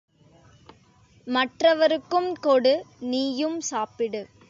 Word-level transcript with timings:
மற்றவருக்கும் 1.27 2.33
கொடு 2.39 2.73
நீயும் 2.99 3.59
சாப்பிடு. 3.61 4.21